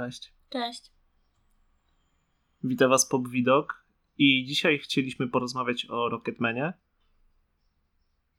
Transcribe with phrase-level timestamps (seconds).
[0.00, 0.32] Cześć.
[0.50, 0.90] Cześć.
[2.64, 3.84] Witam Was Pop Widok
[4.18, 6.72] i dzisiaj chcieliśmy porozmawiać o Rocketmanie.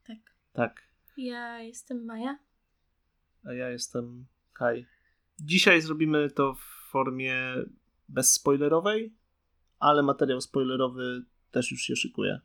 [0.06, 0.18] Tak.
[0.52, 0.82] Tak,
[1.16, 2.38] Ja jestem Maja.
[3.44, 4.86] a ja jestem Kai.
[5.40, 6.60] Dzisiaj zrobimy to w
[6.90, 7.36] formie
[8.08, 9.14] bezspoilerowej,
[9.78, 12.40] ale materiał spoilerowy też już się szykuje.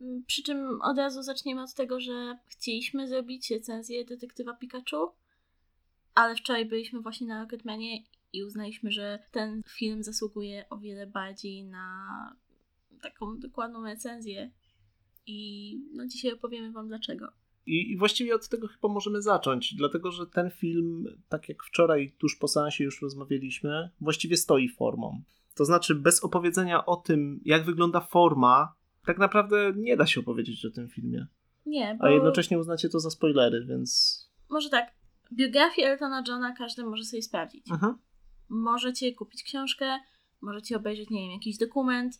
[0.00, 5.12] Mm, Przy czym od razu zaczniemy od tego, że chcieliśmy zrobić recenzję detektywa Pikachu,
[6.18, 11.64] ale wczoraj byliśmy właśnie na Rocketmanie i uznaliśmy, że ten film zasługuje o wiele bardziej
[11.64, 11.96] na
[13.02, 14.50] taką dokładną recenzję.
[15.26, 17.28] I no dzisiaj opowiemy wam dlaczego.
[17.66, 22.36] I, właściwie od tego chyba możemy zacząć, dlatego że ten film, tak jak wczoraj tuż
[22.36, 25.22] po seansie już rozmawialiśmy, właściwie stoi formą.
[25.54, 30.66] To znaczy, bez opowiedzenia o tym, jak wygląda forma, tak naprawdę nie da się opowiedzieć
[30.66, 31.26] o tym filmie.
[31.66, 34.18] Nie, bo A jednocześnie uznacie to za spoilery, więc.
[34.48, 34.97] może tak,
[35.32, 37.70] biografię Eltona Johna każdy może sobie sprawdzić.
[37.70, 37.98] Mhm.
[38.48, 39.98] możecie kupić książkę,
[40.40, 42.18] możecie obejrzeć, nie wiem, jakiś dokument,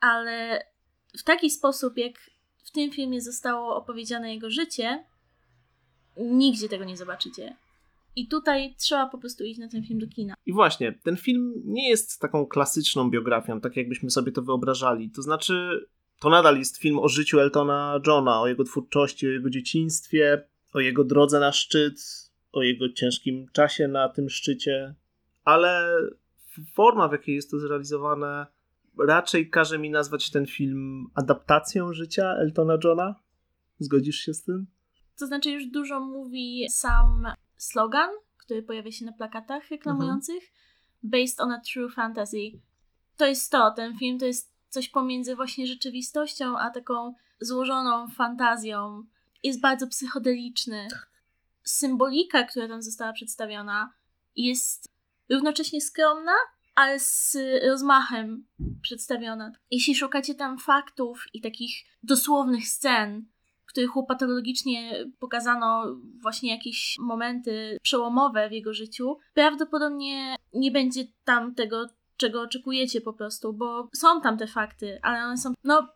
[0.00, 0.66] ale
[1.18, 2.14] w taki sposób, jak
[2.64, 5.04] w tym filmie zostało opowiedziane jego życie,
[6.16, 7.56] nigdzie tego nie zobaczycie.
[8.16, 10.34] I tutaj trzeba po prostu iść na ten film do kina.
[10.46, 15.10] I właśnie, ten film nie jest taką klasyczną biografią, tak jakbyśmy sobie to wyobrażali.
[15.10, 15.86] To znaczy,
[16.20, 20.80] to nadal jest film o życiu Eltona Johna, o jego twórczości, o jego dzieciństwie, o
[20.80, 22.00] jego drodze na szczyt,
[22.52, 24.94] o jego ciężkim czasie na tym szczycie,
[25.44, 25.96] ale
[26.74, 28.46] forma, w jakiej jest to zrealizowane,
[28.98, 33.14] raczej każe mi nazwać ten film adaptacją życia Eltona Johna.
[33.78, 34.66] Zgodzisz się z tym?
[35.18, 40.42] To znaczy, już dużo mówi sam slogan, który pojawia się na plakatach reklamujących.
[41.02, 42.50] Based on a true fantasy.
[43.16, 49.04] To jest to, ten film to jest coś pomiędzy właśnie rzeczywistością, a taką złożoną fantazją.
[49.42, 50.88] Jest bardzo psychodeliczny.
[51.64, 53.94] Symbolika, która tam została przedstawiona,
[54.36, 54.88] jest
[55.30, 56.32] równocześnie skromna,
[56.74, 57.36] ale z
[57.68, 58.46] rozmachem
[58.82, 59.52] przedstawiona.
[59.70, 61.72] Jeśli szukacie tam faktów i takich
[62.02, 63.26] dosłownych scen,
[63.62, 71.54] w których upatologicznie pokazano właśnie jakieś momenty przełomowe w jego życiu, prawdopodobnie nie będzie tam
[71.54, 75.88] tego, czego oczekujecie po prostu, bo są tam te fakty, ale one są, no,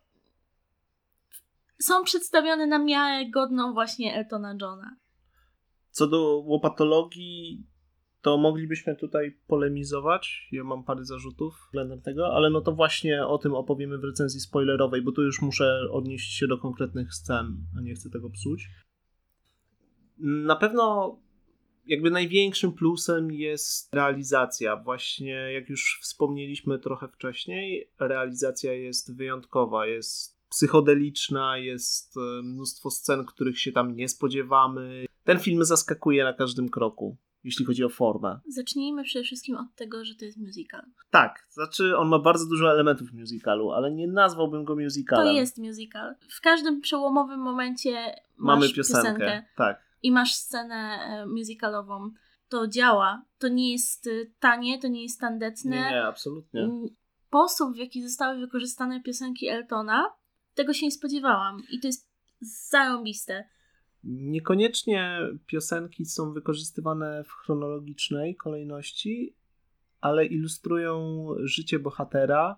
[1.82, 4.97] są przedstawione na miarę godną właśnie Eltona Johna.
[5.91, 7.66] Co do łopatologii,
[8.22, 10.48] to moglibyśmy tutaj polemizować.
[10.53, 14.41] Ja mam parę zarzutów względem tego, ale no to właśnie o tym opowiemy w recenzji
[14.41, 18.69] spoilerowej, bo tu już muszę odnieść się do konkretnych scen, a nie chcę tego psuć.
[20.19, 21.16] Na pewno
[21.87, 24.76] jakby największym plusem jest realizacja.
[24.76, 33.25] Właśnie jak już wspomnieliśmy trochę wcześniej, realizacja jest wyjątkowa, jest psychodeliczna, jest e, mnóstwo scen,
[33.25, 35.06] których się tam nie spodziewamy.
[35.25, 38.41] Ten film zaskakuje na każdym kroku, jeśli chodzi o formę.
[38.49, 40.83] Zacznijmy przede wszystkim od tego, że to jest musical.
[41.11, 45.27] Tak, znaczy on ma bardzo dużo elementów musicalu, ale nie nazwałbym go musicalem.
[45.27, 46.15] To jest musical.
[46.28, 47.93] W każdym przełomowym momencie
[48.37, 49.03] masz Mamy piosenkę.
[49.03, 49.81] piosenkę Tak.
[50.03, 52.11] i masz scenę e, musicalową.
[52.49, 53.23] To działa.
[53.38, 55.71] To nie jest e, tanie, to nie jest tandetne.
[55.77, 56.69] Nie, nie, absolutnie.
[57.27, 60.12] Sposób, w jaki zostały wykorzystane piosenki Eltona,
[60.56, 61.62] tego się nie spodziewałam.
[61.71, 62.09] I to jest
[62.41, 63.49] zarąbiste.
[64.05, 69.37] Niekoniecznie piosenki są wykorzystywane w chronologicznej kolejności,
[70.00, 72.56] ale ilustrują życie bohatera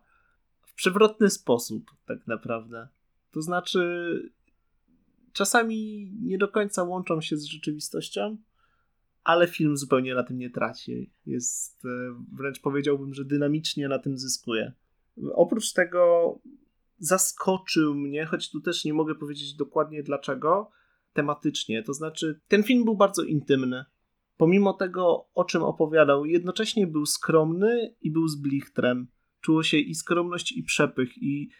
[0.60, 2.88] w przewrotny sposób, tak naprawdę.
[3.30, 3.82] To znaczy,
[5.32, 8.36] czasami nie do końca łączą się z rzeczywistością,
[9.24, 11.10] ale film zupełnie na tym nie traci.
[11.26, 11.88] Jest e,
[12.32, 14.72] wręcz powiedziałbym, że dynamicznie na tym zyskuje.
[15.34, 16.34] Oprócz tego
[16.98, 20.70] zaskoczył mnie, choć tu też nie mogę powiedzieć dokładnie dlaczego,
[21.12, 21.82] tematycznie.
[21.82, 23.84] To znaczy, ten film był bardzo intymny.
[24.36, 29.08] Pomimo tego, o czym opowiadał, jednocześnie był skromny i był z blichtrem.
[29.40, 31.50] Czuło się i skromność, i przepych, i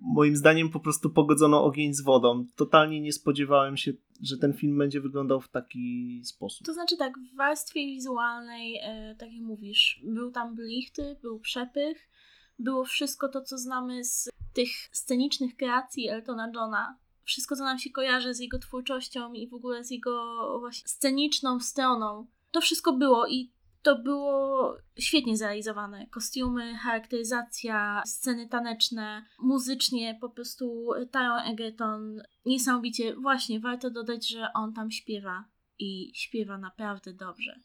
[0.00, 2.46] moim zdaniem po prostu pogodzono ogień z wodą.
[2.56, 6.66] Totalnie nie spodziewałem się, że ten film będzie wyglądał w taki sposób.
[6.66, 12.08] To znaczy tak, w warstwie wizualnej, e, tak jak mówisz, był tam blichty, był przepych,
[12.58, 16.98] było wszystko to, co znamy z tych scenicznych kreacji Eltona Johna.
[17.24, 21.60] Wszystko, co nam się kojarzy z jego twórczością i w ogóle z jego właśnie sceniczną
[21.60, 22.26] stroną.
[22.50, 23.52] To wszystko było i
[23.82, 26.06] to było świetnie zrealizowane.
[26.06, 33.16] Kostiumy, charakteryzacja, sceny taneczne, muzycznie po prostu Taron Egerton niesamowicie.
[33.16, 35.44] Właśnie, warto dodać, że on tam śpiewa
[35.78, 37.60] i śpiewa naprawdę dobrze.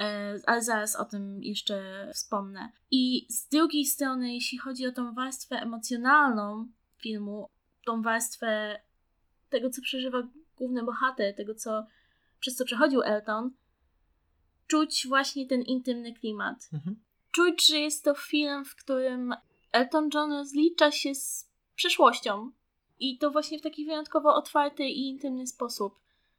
[0.00, 2.72] E, ale zaraz o tym jeszcze wspomnę.
[2.90, 7.48] I z drugiej strony, jeśli chodzi o tą warstwę emocjonalną filmu,
[7.86, 8.80] tą warstwę
[9.50, 10.22] tego, co przeżywa
[10.56, 11.86] główny bohater, tego, co,
[12.40, 13.50] przez co przechodził Elton,
[14.66, 16.68] czuć właśnie ten intymny klimat.
[16.72, 16.96] Mhm.
[17.30, 19.34] Czuć, że jest to film, w którym
[19.72, 22.50] Elton John rozlicza się z przeszłością.
[23.00, 25.98] I to właśnie w taki wyjątkowo otwarty i intymny sposób.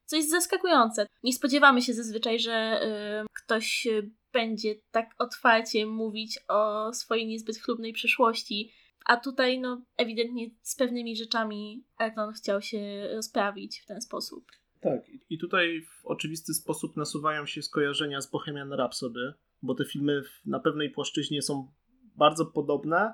[0.10, 1.08] Co jest zaskakujące.
[1.24, 2.82] Nie spodziewamy się zazwyczaj, że
[3.24, 8.72] y, ktoś y, będzie tak otwarcie mówić o swojej niezbyt chlubnej przeszłości.
[9.06, 14.46] A tutaj, no, ewidentnie z pewnymi rzeczami Elton chciał się rozprawić w ten sposób.
[14.82, 20.22] Tak, i tutaj w oczywisty sposób nasuwają się skojarzenia z Bohemian Rhapsody, bo te filmy
[20.46, 21.72] na pewnej płaszczyźnie są
[22.16, 23.14] bardzo podobne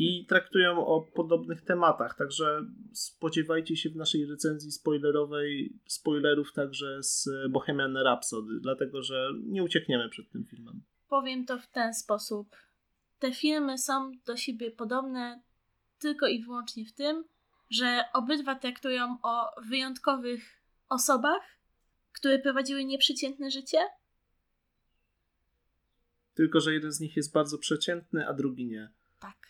[0.00, 7.28] i traktują o podobnych tematach, także spodziewajcie się w naszej recenzji spoilerowej spoilerów także z
[7.50, 10.82] Bohemian Rhapsody, dlatego że nie uciekniemy przed tym filmem.
[11.08, 12.56] Powiem to w ten sposób.
[13.18, 15.42] Te filmy są do siebie podobne
[15.98, 17.24] tylko i wyłącznie w tym,
[17.70, 20.42] że obydwa traktują o wyjątkowych
[20.88, 21.42] osobach,
[22.12, 23.78] które prowadziły nieprzeciętne życie.
[26.34, 28.88] Tylko, że jeden z nich jest bardzo przeciętny, a drugi nie.
[29.20, 29.49] Tak.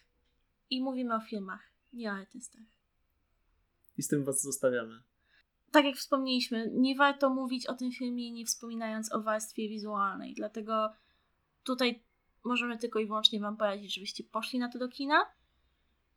[0.71, 2.63] I mówimy o filmach, nie o artystach.
[3.99, 5.03] I z tym was zostawiamy.
[5.71, 10.93] Tak jak wspomnieliśmy, nie warto mówić o tym filmie nie wspominając o warstwie wizualnej, dlatego
[11.65, 12.03] tutaj
[12.45, 15.27] możemy tylko i wyłącznie wam poradzić, żebyście poszli na to do kina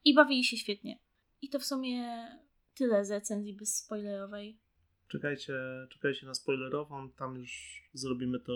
[0.06, 1.00] i bawili się świetnie.
[1.42, 2.28] I to w sumie
[2.76, 4.58] tyle z recenzji bezspoilerowej.
[5.08, 5.54] Czekajcie,
[5.90, 8.54] czekajcie na spoilerową, tam już zrobimy to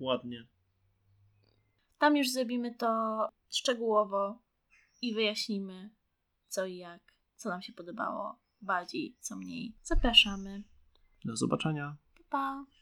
[0.00, 0.46] ładnie.
[1.98, 2.88] Tam już zrobimy to
[3.50, 4.38] szczegółowo
[5.02, 5.90] i wyjaśnimy
[6.50, 7.02] co i jak,
[7.36, 9.76] co nam się podobało bardziej, co mniej.
[9.82, 10.62] Zapraszamy.
[11.24, 11.96] Do zobaczenia.
[12.14, 12.64] Pa!
[12.64, 12.79] pa.